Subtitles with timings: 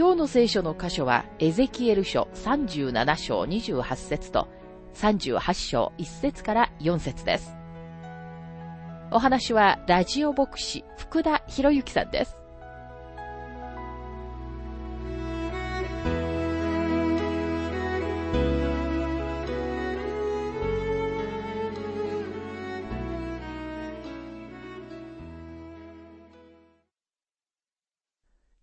[0.00, 4.48] 今日の聖書の箇所は、エゼキエル書37章28節と
[4.94, 7.54] 38章1節から4節です。
[9.10, 12.39] お話は、ラジオ牧師、福田博之さんです。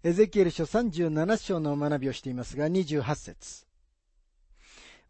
[0.08, 3.66] エゼキエル書37章の学びをしていますが、28節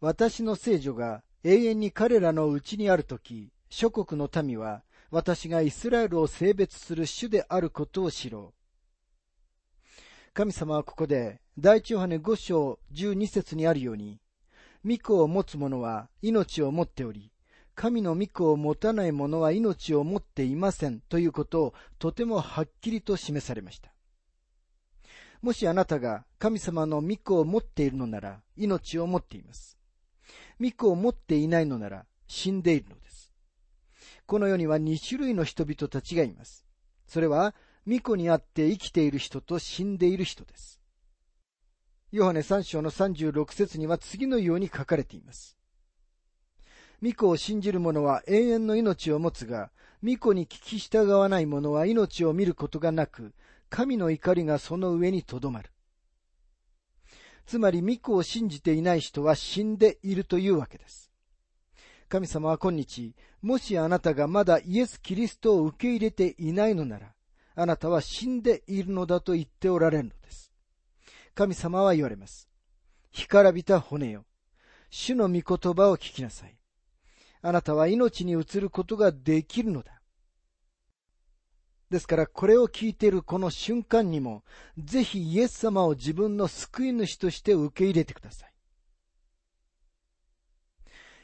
[0.00, 4.82] 私の聖女が永遠に彼らのうちにあるとき、諸国の民は
[5.12, 10.34] 私がイスラエルを性別する主であることを知ろう。
[10.34, 14.18] 神様はここで、第一ヨハネ5章12節にあるように、
[14.84, 17.30] 御子を持つ者は命を持っており、
[17.76, 23.92] 神の御子を持たない者は命を持っていませんということをとてもはっきりと示されました。
[25.40, 29.78] もしあなたが神様の御子を持っているのなら、命を持っています。
[30.60, 33.32] 御子を持っていないのなら、死んでいるのです。
[34.26, 36.66] この世には2種類の人々たちがいます。
[37.06, 37.54] それは、
[37.86, 40.80] 御子にあって生きている人と死んでいる人です。
[42.10, 45.56] ヨハネ3章の36節には次のように書かれています。
[47.02, 49.70] 御子を信じる者は永遠の命を持つが、
[50.02, 53.32] 御子に聞き従わない者は命を見ることがなく、
[53.70, 55.70] 神の怒りがその上にとどまる。
[57.46, 61.10] つまり、御子を信じていない人は死んでいるというわけです。
[62.08, 67.14] 神様は今日、もしあなたがまだイエス・キリストを受け入れていないのなら、
[67.54, 70.52] あなたは死んでいるのだと言っておられるのです。
[71.34, 72.48] 神様は言われます。
[73.10, 74.24] 干からびた骨よ。
[74.90, 76.58] 主の御言葉を聞きなさい。
[77.42, 79.97] あなたは命に移ることができるのだ。
[81.90, 84.44] ですから、これを聞いているこの瞬間にも、
[84.76, 88.52] ぜひイエス様を自分の救い主として受け入れてください。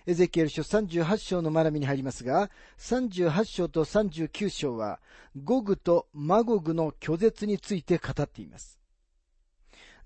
[0.07, 5.01] エゼキエル書38章の学びに入りますが、38章と39章は、
[5.43, 8.84] ゴグとマゴグの拒絶について語っています。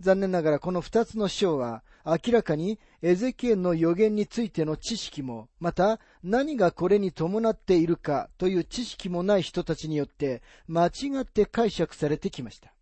[0.01, 12.73] 残念ながらこの二つの章は明らかにエゼキエルの予言についての知識も、また何がこれに伴っているかという知識もない人たちによって間違って解釈されてきました。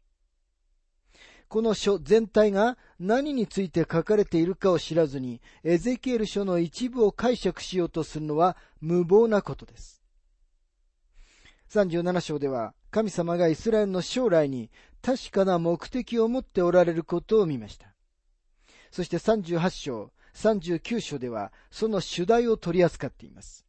[1.48, 10.02] この書全体が何について書かれているかを知らずに、エゼキエル書の一部を解釈しようとするのは無謀なことです。
[11.70, 14.70] 37章では、神様がイスラエルの将来に
[15.06, 17.94] 確かな目的を持っておられることを見ました。
[18.90, 23.64] そして38章、39章ではその主題を取り扱っています。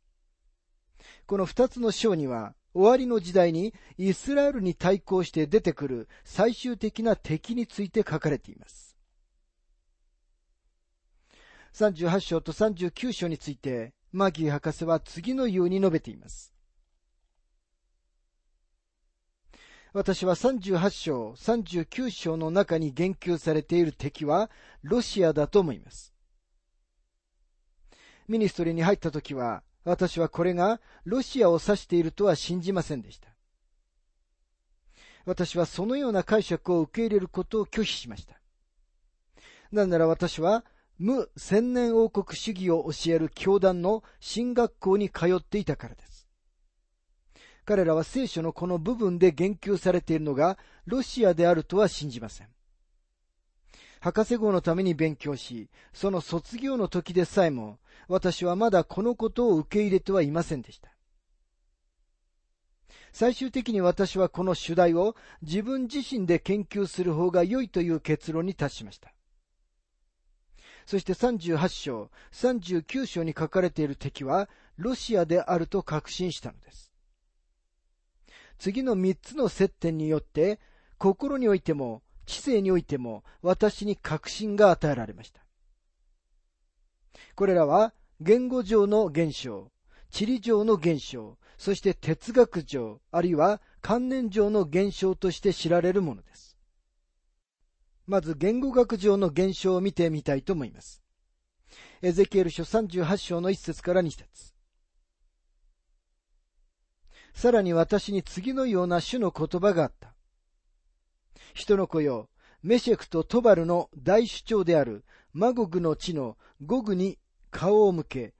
[1.28, 8.98] この二つの章には終わりの時代にイスラエルに対抗して出てくる最終的な敵について書かれています。
[11.74, 16.57] 38章と39章についてマギー博士は次のように述べています。
[19.94, 24.50] 私は38章、39章の中に言及されている敵は
[24.84, 26.14] ロシアだと思います。
[28.28, 33.30] ミニストリーに入った時は、私はこれがロシアを指しているとは信じませんでした。
[35.26, 38.40] 私はそのような解釈を受け入れることを拒否しました。
[39.72, 40.66] なぜなら私は
[40.98, 46.17] 無千年王国主義を教える教団の進学校に通っていたからです。
[47.68, 52.48] 彼らは聖書のこの部分で言及されているのがロシアであるとは信じません。
[54.00, 57.78] 博士号のために勉強し、その卒業の時でさえも、
[58.08, 60.90] 私はまだこのことを受け入れてはいませんでした。
[63.12, 69.14] 最終的に私はこの主題を自分自身で研究する方が良いという結論に達しました。
[70.86, 74.48] そして38章、39章に書かれている敵は
[74.78, 76.87] ロシアであると確信したのです。
[78.58, 80.60] 次の三つの接点によって、
[80.98, 85.42] 心においても、知性においても、私に確信が与えられました。
[87.36, 89.72] これらは、言語上の現象、
[90.10, 96.58] 地理上の現象、そして哲学上、あるいは観念上の現象として知られるものです。
[98.08, 101.04] まず言語学上の現象を見てみたいと思います。
[102.02, 104.57] エゼキエル書38章の1節から2節
[107.38, 110.16] さらに私に次のような種の言葉があった。
[111.54, 112.30] 人の子よ、
[112.64, 116.36] メシェクとトバルの大主張であるマゴグの地の
[116.66, 117.20] ゴグに
[117.52, 118.34] 顔を向け、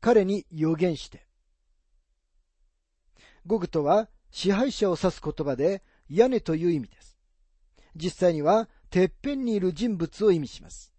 [0.00, 1.26] 彼に予言して。
[3.44, 7.18] ゴグとは支配者を指す言葉で屋根という意味です。
[7.96, 10.94] 実際にはてっぺんにいる人物を意味します。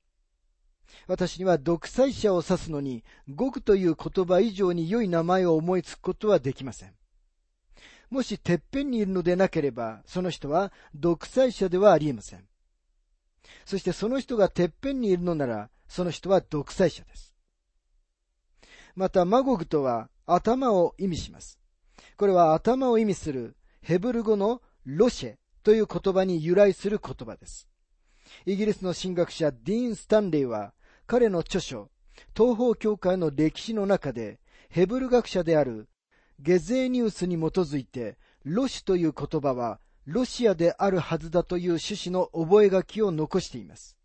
[1.08, 6.99] 私には独裁者を指すのに、ゴグという言葉以上に良い名前を思いつくことはできません。
[8.10, 12.46] もしてっぺんにいるのでなければ、その人は独裁者ではありえません。
[13.66, 17.36] そしてその人がてっぺんにいるのなら、その人は独裁者です。
[18.96, 21.60] また、マゴグとは頭を意味します。
[22.18, 27.68] これは頭を意味するヘブル語のロシェという言葉に由来する言葉です。
[28.46, 30.74] イギリスの神学者ディーン・スタンレーは
[31.08, 31.90] 彼の著書、
[32.36, 34.40] 東方教会の歴史の中で
[34.70, 35.90] ヘブル学者である
[36.42, 43.98] ゲゼーニウスに基づいて、ロシという言葉はロシアであるはずだという趣旨の覚書を残しています。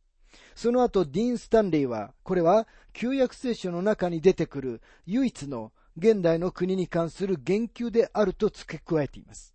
[0.54, 9.54] その後、ディーン・スタンレーは、これは旧約聖書の中に出てくる唯一の現代の国に関する言及であると付け加えています。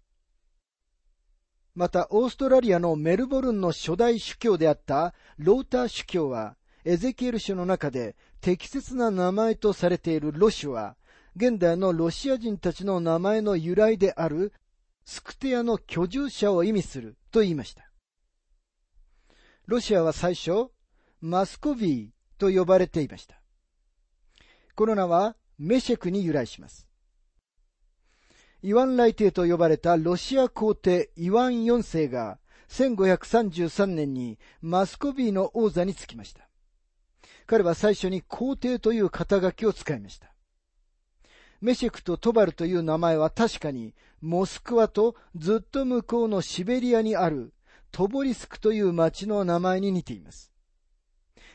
[1.76, 10.96] また、オーストラリアのメルボルンの初代主教であったローター主教は、エゼキエル書の中で適切な名前とされているロシュは、
[11.41, 14.51] 現代のロシア人たちの名前の由来である
[15.06, 17.89] スクテアの居住者を意味すると言いました。
[19.65, 20.68] ロシアは最初、
[21.21, 23.41] マスコビーと呼ばれていました。
[24.75, 26.89] この名はメシェクに由来します。
[28.62, 36.50] イワン来帝と呼ばれたロシア皇帝イワン4世が1533年にマスコビーの王座につきました。
[37.45, 40.29] 彼は最初に皇帝という肩書きを使いました。
[41.61, 47.53] メシェクとトバルという名前は確かに、モスクワとずっと向こうのシベリアにある
[47.91, 50.51] トボリスクという町の名前に似ています。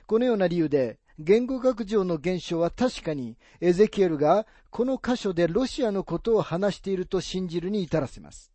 [0.07, 8.53] このような理由で、言語学上の現象は確かにエゼキエルがこの箇所でロシアのことを話していると信じるに至らせます。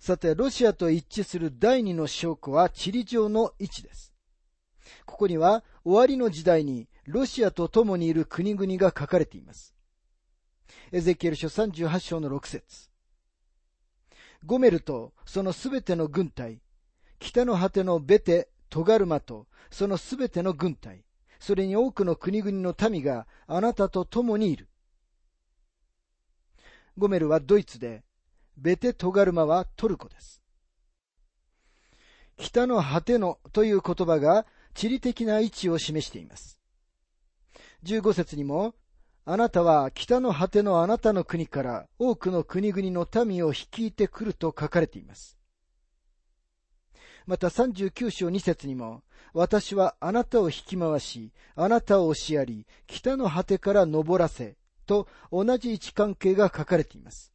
[0.00, 4.12] さて、ロシアと一致する第二の証拠は地理上の位置です。
[5.06, 9.74] ここには終わりの時代にロシアと共にいる国々が書かれています。
[10.92, 12.88] エゼキエル書38章の6節
[14.44, 16.60] ゴメルとそのすべての軍隊、
[17.18, 21.04] 北の果てのベテ、トガルマとそのすべての軍隊、
[21.38, 24.68] それに多くの国々の民があなたと共にいる。
[26.96, 28.02] ゴメルはドイツで、
[28.56, 30.42] ベテトガルマはトルコです。
[32.36, 36.53] 北の果てのという言葉が地理的な位置を示しています。
[37.84, 38.74] 15節にも、
[39.26, 45.38] あなたは北の果てのあなたの国から多くの国々の民を率いてくると書かれています。
[47.26, 54.56] また39章2節にも、私はあなたを引き回し、あなたを押しやり、北の果てから登らせ、
[54.86, 57.32] と同じ位置関係が書かれています。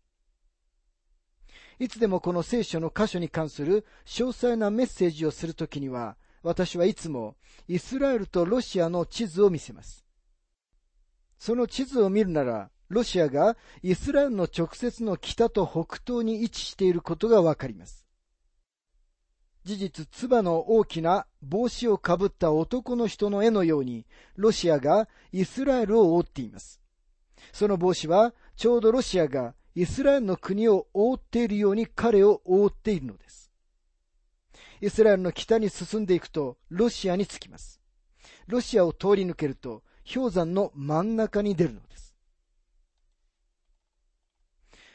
[1.80, 7.36] いつでもこの聖書の箇所に関する詳細なメッセージをするときには、私はいつも
[7.68, 10.09] イスラエルとロシアの地図を見せます。
[11.40, 18.06] その地図を見るなら、ロシアがイスラエルの直接の北と北東に位置していることがわかります。
[19.64, 24.06] 事実、唾の大きな帽子をかぶった男の人の絵のように、
[24.36, 26.82] ロシアがイスラエルを覆っています。
[27.54, 33.52] その帽子は、ちょうどロシアがイスラエルの国を覆っているように彼を覆っているのです。
[34.82, 37.80] イスラエルの北に進んでいくと、ロシアに着きます。
[38.48, 42.16] ロシアを通り抜けると、氷山の真ん中に出るのです。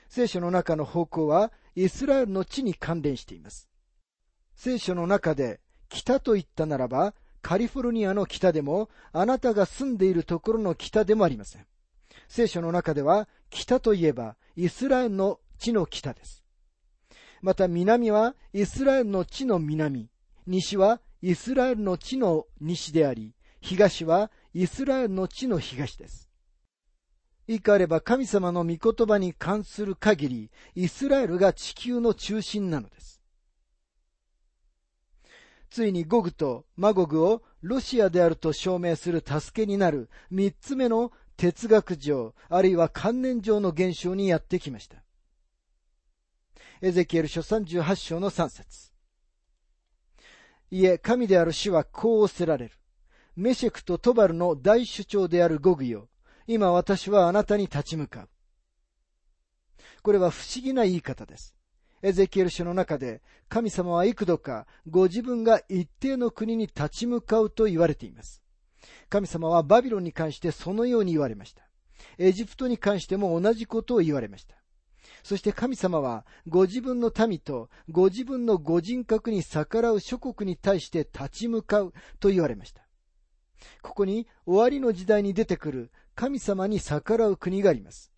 [0.09, 3.69] 聖書の中の方向はイスラエルの地に関連しています。
[4.55, 11.67] 聖書の中で北と言ったならば、カリフォルニアの北でも、あなたが住んでいるところの北でもありません。
[12.27, 16.45] 聖書の中では、北といえば、イスラエルの地の北です。
[17.43, 20.09] また南はイスラエルの地の南、
[20.47, 26.31] 西はイスラエルの地の西であり、東はイスラエルの地の東です。
[27.47, 33.21] いかれば神様の御言葉に関する限り、イスラエルが地球の中心なのです。
[35.71, 45.03] ついにゴグとマゴグをロシアであると証明する助けになる三つ目の哲学上、あるいは観念上の現象にやってきました。
[46.81, 48.93] エゼキエル書38章の3節
[50.71, 52.79] いえ、神である主はこうおせられる。
[53.37, 56.09] メシェクとトバルの大主張であるゴグよ。
[56.47, 58.29] 今私はあなたに立ち向かう。
[60.03, 61.55] これは不思議な言い方です。
[62.03, 68.43] エゼキエル書の中で、神様は幾度かご自分が一定の国に立ち向かうと言われています。
[69.09, 71.67] 神様はバビロンに関してそのように言われました。
[72.19, 74.57] エジプトに関しても同じことを言われました。
[75.23, 82.84] そして神様はご自分の民とご自分のご人格に逆らう諸国に対して立ち向かうと言われました。
[83.83, 88.13] ここに終わりの時代に出てくる神様に逆らう国があります。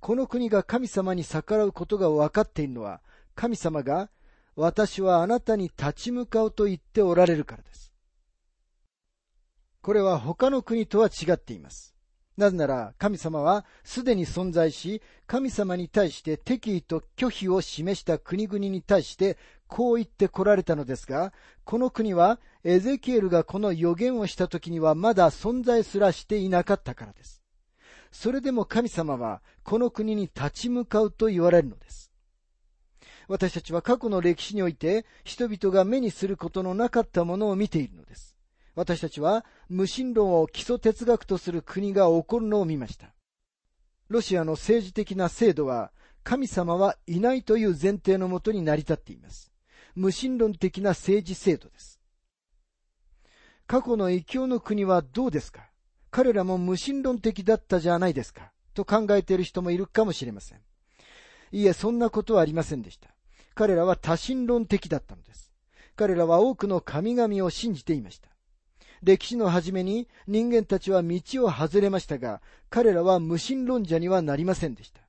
[0.00, 3.00] この国が神様に逆らうことが分かっているのは
[3.34, 4.10] 神様が
[4.56, 7.92] 私はあなたに立ち向かうと言っておられるからです。
[9.80, 11.94] これは他の国とは違っています。
[12.36, 19.36] なぜなら神様はすでに存在し、神様に対して敵意と拒否を示した国々に対して
[19.68, 21.32] こう言って来られたのですが、
[21.64, 27.42] この国はエゼキエルがこの予言をした時にはまだ存在すらしていなかったからです。
[28.10, 32.10] それでも神様はこの国に立ち向かうと言われるのです。
[33.28, 38.36] 私たちは過去の歴史において人々が目にすることのなかったものを見ているのです。
[38.74, 43.12] 私たちは無神論を基礎哲学とする国が起こるのを見ました。
[44.08, 45.92] ロシアの政治的な制度は
[46.24, 49.52] 神様はいないという前提のもとに成り立っています。
[49.98, 51.98] 無神論的な政治制度です。
[53.66, 55.68] 過去の異教の国はどうですか？
[56.12, 60.60] 彼らも無神論的だったじゃないですかと考えている人もいるかもしれません。
[61.50, 63.08] いえ、そんなことはありませんでした。
[63.54, 65.52] 彼らは多神論的だったのです。
[65.96, 68.28] 彼らは多くの神々を信じていました。
[69.02, 72.40] 歴史の初めに人間たちは道を外れましたが、
[72.70, 75.00] 彼らは無神論者にはなりませんでした。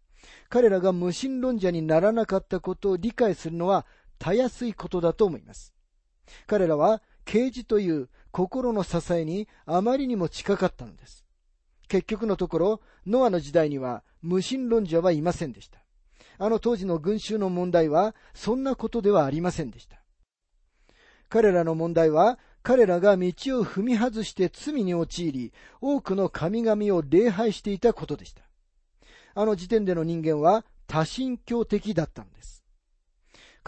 [0.49, 3.85] 彼らが無神論者にならなかったことを理解するのは
[4.19, 5.73] たやすいことだと思います。
[6.45, 11.25] 彼らは啓示という心の支えにあまりにも近かったのです。
[11.87, 15.79] 結局のところ、ノアの時代には無神論者はいませんでした。
[16.37, 19.99] あの当時の群衆の問題は、そんなことではありませんでした。
[21.27, 28.43] 彼らの問題は、彼らが道を踏み外して罪に陥り、多くの神々を礼拝していたことでした。
[29.35, 32.63] あの時点での人間は多神教的だったのです。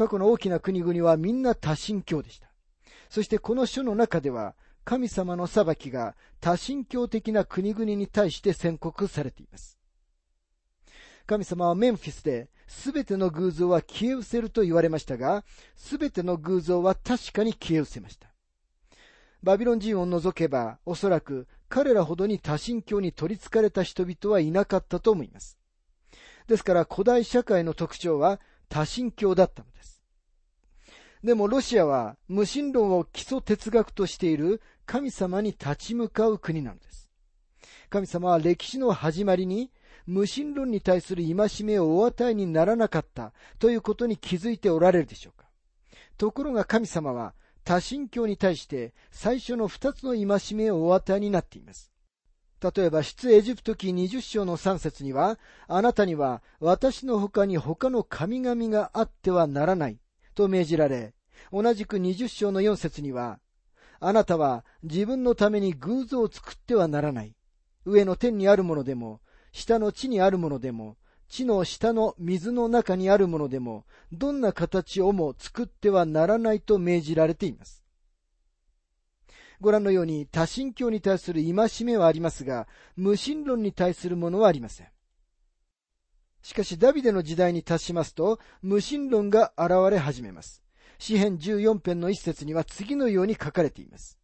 [0.01, 2.47] 過去の大きな国々はみんな多神教でした。
[3.07, 9.77] そしてこの書の中では、神様の裁きが多神教的な国々に対して宣告されています。
[11.27, 15.43] 神様はメンフィスですべての偶像は消え失せると言われましたが、
[15.75, 18.33] すべての偶像は確かに消え失せました。
[19.43, 25.59] バビロン人を除けば、おそらく彼らほどに多神教に取り憑かれた人々はいなかったと思います。
[26.47, 30.01] ですから古代社会の特徴は多神教だったのです。
[31.23, 37.09] でもロシアは無神論を基礎哲学としている神様に立ち向かう国なのです。
[37.89, 39.71] 神様は歴史の始まりに
[40.07, 45.49] 無神論に対する戒めをお与えにならなかったということに気づいておられるでしょうか。
[46.17, 47.33] ところが神様は
[47.65, 51.91] 多神教に対して最初の二つの戒めをお与えになっています。
[52.61, 59.97] 例えば、出エジプト記20章の3節には、あなたには私の他に他の神々があってはならない
[60.35, 61.15] と命じられ、
[61.51, 63.39] 同じく20章の4節には、
[63.99, 67.35] あなたは自分のために偶像を作ってはならない。
[67.85, 70.97] 上の天にあるものでも、下の地にあるものでも、
[71.29, 77.80] 地の下の水の中にあるものでも、どんな形をも作ってはならないと命じられています。
[79.61, 84.87] ご覧のように多神教に対する戒めはありますが、無神論に対するものはありません。
[86.41, 90.63] しかし、ダビデの時代に達しますと、無神論が現れ始めます。
[90.97, 94.17] 詩編14編の一節には次のように書かれています。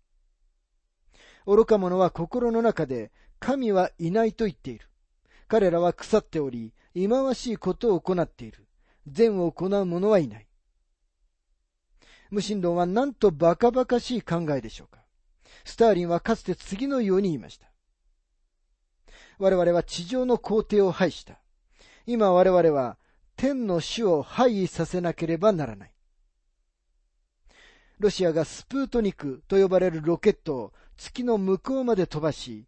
[1.46, 4.89] 愚か者は心の中で、神はいないと言っている。
[5.48, 8.67] 彼らは腐っており、忌まわしいことを行っている。
[9.06, 10.48] 善を行う者はいない。
[12.32, 15.06] 無神論はなんとバカバカしい考えでしょうか。
[15.67, 17.69] スターリンはかつて次のように言いました。
[19.38, 21.39] 我々は地上の皇帝を廃した。
[22.05, 22.97] 今我々は
[23.36, 25.91] 天の主を廃位させなければならない。
[28.00, 32.65] ロシアがスプートニクと呼ばれるロケットを月の向こうまで飛ばし、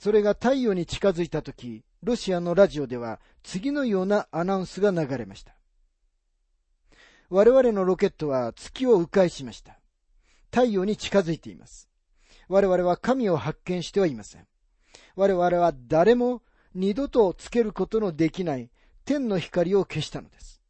[0.00, 5.54] それが太陽に近づいたとき、ロシアのラジオでは次のようなアナウンスが流れました。
[7.30, 9.78] 我々のロケットは月を迂回しました。
[10.50, 11.93] 太陽に近づいています。
[12.48, 14.46] 我々は神を発見してはいません。
[15.16, 16.42] 我々は誰も
[16.74, 18.70] 二度とつけることのできない
[19.04, 20.60] 天の光を消したのです。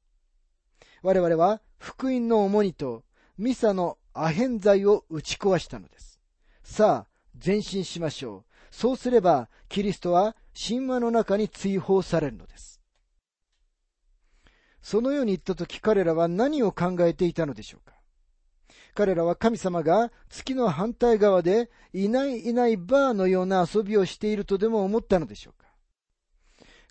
[1.03, 3.05] 我々は福音の重荷と
[3.39, 6.21] ミサのアヘン剤を打ち壊したのです。
[6.63, 7.07] さあ、
[7.45, 8.53] 前進しましょう。
[8.71, 12.81] そうすれば、キリストは神話の中に追放されるのです。
[14.83, 17.94] そのように言ったとき彼らは何を考えていたのでしょうか？
[18.95, 25.69] 彼らは神様が月の反対側でいないいないバーのような遊びをしているとでも思ったのでしょうか？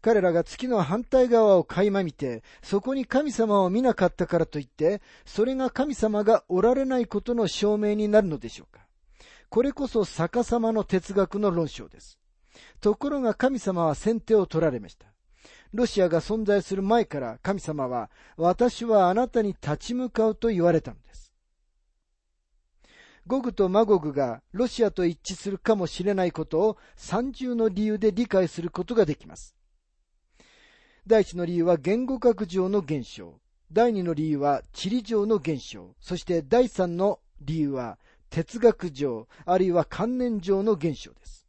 [0.01, 8.85] 彼らが月の反対側を垣間見て、そこに神様を見なかったからといって、それが神様がおられないことの証明になるのでしょうか？
[9.47, 12.19] これこそ逆さまの哲学の論証です。
[12.81, 15.05] ところが神様は先手を取られました。
[15.73, 21.22] ロシアが存在する前から神様は、私はあなたに立ち向かうと言われたのです。
[23.25, 29.55] ゴグとマゴグがロシアと一致するかもしれないことを三重の理由で理解することができます。
[31.07, 33.39] 第一の理由は言語学上の現象。
[33.71, 35.95] 第二の理由は地理上の現象。
[35.99, 37.97] そして第三の理由は
[38.29, 41.47] 哲学上、あるいは観念上の現象です。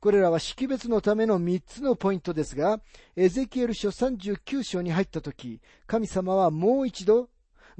[0.00, 2.80] これらは識別のための三つのポイントですが、
[3.16, 7.28] エゼキエル書39章に入ったとき、神様はもう一度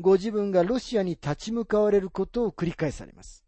[0.00, 3.44] ご自分がロシアに立ち向かわれることを繰り返されます。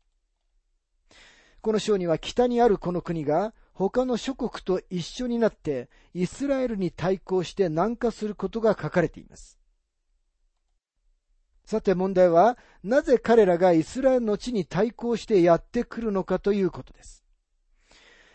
[1.61, 9.59] この章には北にあるこの国が他の諸国と一緒になってイスラエルに対抗して南下することが書かれています。
[11.65, 17.25] さて問題は、なぜ彼らがイスラエルの地に対抗してやってくるのかということです。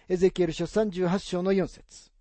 [0.09, 2.11] エゼキエル書38章の4節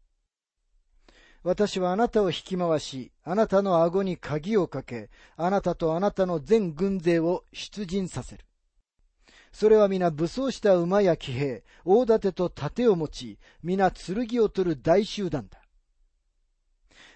[1.47, 8.45] 私はあなたを引き回し、あなたの顎に鍵をかけ、あなたとあなたの全軍勢を出陣させる。
[9.53, 15.63] それは皆武装した馬や騎兵、大盾と盾を持ち、皆剣を取る大集団だ。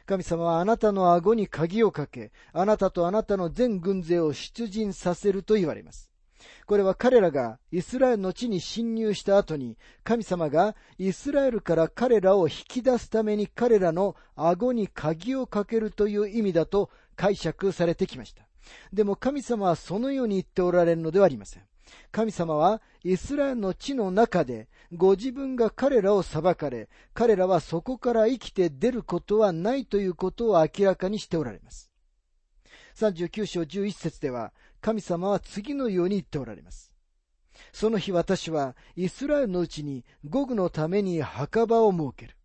[0.07, 6.10] 神様はあなたの顎に鍵をかけ、あなたとあなたの全軍勢を出陣させると言われます。
[6.67, 18.47] これは彼らがイスラエルの地に侵入した後に、神様がイスラエルから彼らを引き出すために彼らの顎に鍵をかけるという意味だと解釈されてきました。
[18.93, 21.63] でも神様はそのように言っておられるのではありません。
[22.13, 31.91] 神様はイスラエルの地の中でご自分が彼らを裁かれ、彼らはそこから生きて出ることはないということを明らかにしておられます。
[32.97, 36.93] 39章11節では神様は次のように言っておられます。
[37.73, 42.37] その日私はイスラエルのうちにゴグのために墓場を設ける。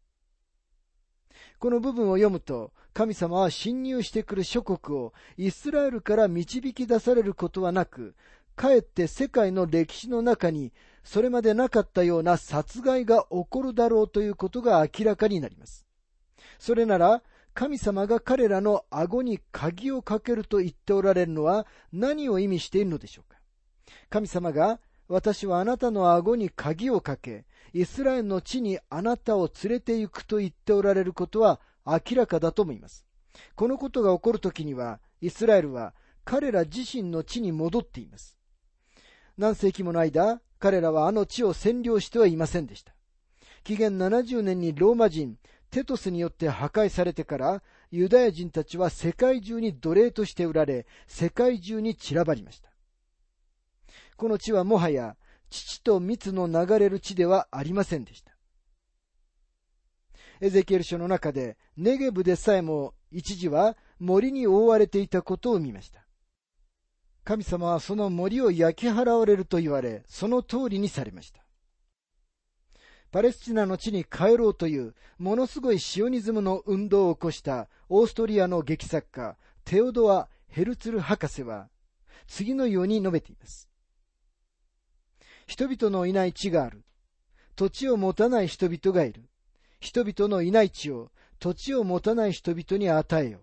[1.60, 8.16] この部分を読むと、神様は侵入してくる諸国をイスラエルから導き出されることはなく、
[8.56, 10.72] かえって世界の歴史の中に
[11.04, 15.86] それまでなかったような殺害が起こるだろうということが明らかになります。
[16.58, 17.22] それなら、
[17.56, 23.40] 神様が彼らの顎に鍵をかけると言っておられるのは何を意味しているのでしょうか？
[24.10, 33.06] 神様が私はあなたの顎に鍵をかけ、イスラエルの地にあなたを連れて行くと言っておられることは明らかだと思います。
[33.56, 35.94] このことが起こるときには、イスラエルは
[36.26, 38.38] 彼ら自身の地に戻っています。
[39.38, 42.94] 何世紀もの間、彼らはあの地を占領してはいませんでした。
[43.64, 45.38] 紀元70年にローマ人、
[45.76, 47.62] テトスによって破壊されてから、
[47.92, 52.70] ユダヤ人たちは世界中に奴隷として売られ、世界中に散らばりました。
[54.16, 55.18] この地はもはや、
[55.50, 58.32] 父と蜜の流れる地ではありませんでした。
[60.40, 66.08] エゼキエル書の中で、ネゲブでさえも一時は森に覆われていたことを見ました。
[67.26, 71.45] 神様はその森を焼き払われると言われ、その通りにされました。
[73.16, 81.70] パレスチナの地に帰ろうというものすごいシオニズムの運動を起こしたオーストリアの劇作家テオドア・ヘルツル博士は
[82.28, 83.70] 次のように述べています。
[85.48, 86.84] 人々のいない地がある。
[87.56, 89.24] 土地を持たない人々がいる。
[89.80, 93.40] 人々のいない地を土地を持たない人々に与えよ。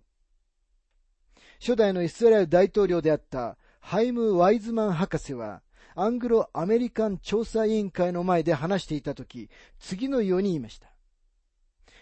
[1.60, 5.62] 初代のイスラエル大統領であったハイム・ワイズマン博士は、
[5.94, 10.92] アングロ・アメリカン調査委員会の前で話していたとき、次のように言いました。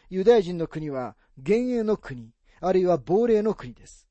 [0.09, 4.07] ユダヤ人の国は幻影の国、あるいは亡霊の国です。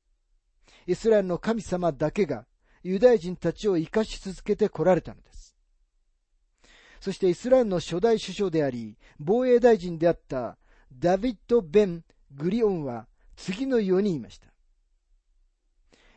[0.86, 2.46] イスラエルの神様だけが
[2.82, 5.56] ユダヤ人たちを生かし続けて来られたのです。
[7.00, 10.58] そしてイスラエルの初代首相であり、防衛大臣であった
[10.92, 13.06] ダビッド・ベン・グリオンは
[13.36, 14.48] 次のように言いました。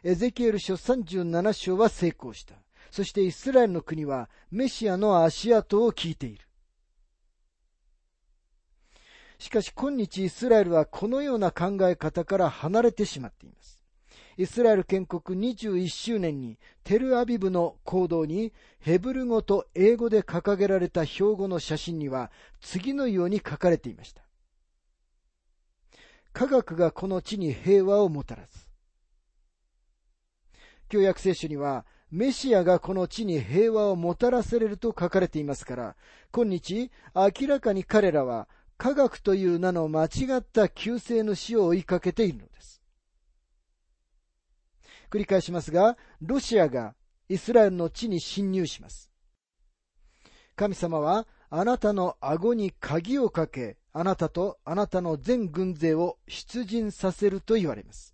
[0.04, 2.56] エゼキエル書37章は成功した。
[2.94, 6.46] そしてイスラエルの国はメシアの足跡を聞いている。
[9.40, 13.82] しかし今日イスラエルはこのような考え方から離れてしまっています。
[14.38, 22.30] イスラエル建国21周年にテルアビブの行動にヘブル語と英語で掲げられた標語の写真には
[22.62, 24.22] 次のように書かれていました。
[26.32, 28.70] 科学がこの地に平和をもたらす。
[30.90, 35.96] 旧約聖書にはメシアがこの地に平和をもたらされると書かれていますから、
[36.32, 38.48] 今日明らかに彼らは
[38.78, 42.84] 科学という名の間違った救世主を追いかけているのです。
[45.10, 46.94] 繰り返しますが、ロシアが
[47.30, 49.10] イスラエルの地に侵入します。
[50.56, 58.14] 神様はあなたの顎に鍵をかけ、あなたとあなたの全軍勢を出陣させると言われます。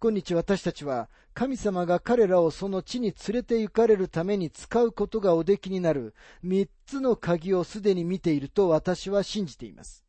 [0.00, 10.06] 今日私たちは神様が彼らをその地に連れて行かれるために使うことがおできになる三つの鍵をすでに見ていると私は信じています。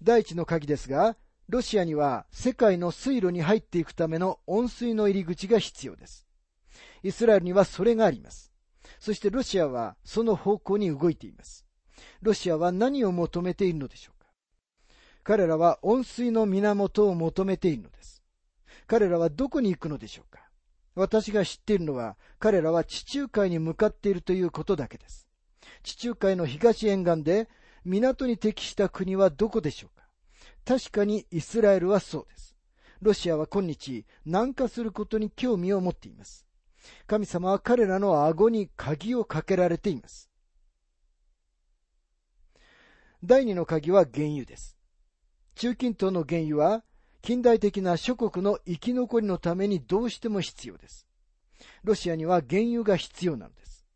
[0.00, 1.16] 第一の鍵ですが、
[1.48, 6.24] ロシアには世界の水路に入っていくための温水の入り口が必要です。
[7.02, 8.52] イスラエルにはそれがあります。
[9.00, 11.66] そしてロシアはその方向に動いています。
[12.22, 14.28] ロシアは何を求めているのでしょうか
[15.24, 18.23] 彼らは温水の源を求めているのです。
[18.86, 20.40] 彼らはどこに行くのでしょうか？
[20.94, 25.26] 私が知っているのは、彼らは地中海に向かっているということだけです。
[25.82, 27.48] 地中海の東沿岸で、
[27.84, 30.06] 港に適した国はどこでしょうか？
[30.64, 32.54] 確かにイスラエルはそうです。
[33.02, 36.46] ロシアは今日、南下することに興味を持っています。
[37.06, 40.30] 神様は彼らの顎に鍵をかけられています。
[43.22, 44.76] 第二の鍵は原油です。
[45.54, 46.84] 中近東の原油は
[47.24, 51.06] 近代的な諸国の生き残りのためにどうしても必要です。
[51.82, 53.86] ロシアには原油が必要なのです。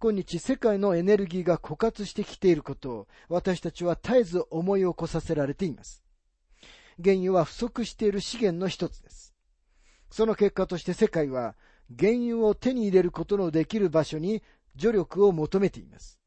[0.00, 6.02] 今日世界のエネルギーが枯渇してきていることを私たちは絶えず思い起こさせられています。
[7.00, 9.36] 原油は不足している資源の一つです。
[10.10, 11.54] その結果として世界は
[11.96, 14.42] 原油を手に入れることのできる場所に
[14.76, 16.18] 助力を求めています。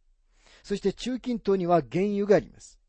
[0.64, 2.80] そして中近東には原油があります。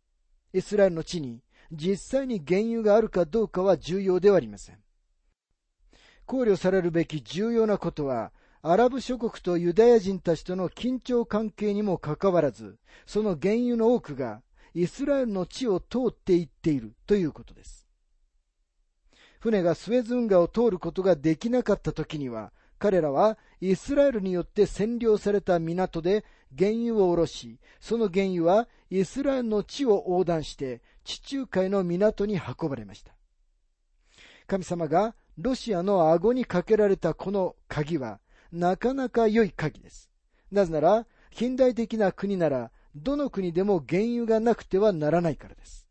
[0.52, 4.78] イスラエルの地に実際に原油があるかどうかは重要ではありません。
[6.26, 14.42] 考慮されるべき重要なことは、アラブ諸国とユダヤ人たちとの緊張関係にもかかわらず、その原油の多くが
[14.74, 17.86] イスラエルの地を通っていっているということです。
[19.40, 26.24] 船がスウェズ運河を通ることができなかった時には、彼らはイスラエルによって占領された港で
[26.56, 33.14] 原油を下ろし、その原油はイスラエルの地を横断して地中海の港に運ばれました。
[34.46, 38.20] 神様がロシアの顎にかけられたこの鍵は
[38.52, 40.10] なかなか良い鍵です。
[40.52, 45.86] なぜなら、近代的な国なら、どの国でも原油がなくてはならないからです。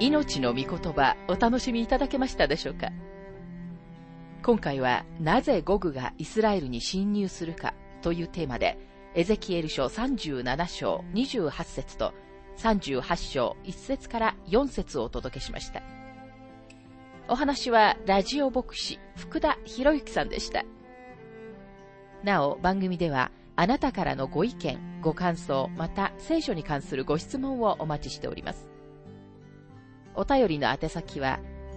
[0.00, 2.88] 命の御言葉お楽しみいただけましたでしょうか？
[4.44, 8.76] 今回はなぜゴグがイスラエルに侵入するかというテーマで、
[9.14, 12.12] エゼキエル書37章28節と
[12.58, 15.80] 38章1節から4節をお届けしました。
[17.28, 20.64] お話はラジオ牧師福田博之さんでした。
[22.24, 28.68] なお番組ではあなたからのご意見、ご感想、また聖書に関するご質問をお待ちしております。
[30.16, 31.38] お便りの宛先は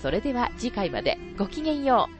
[0.00, 2.19] それでは次回までごきげんよう。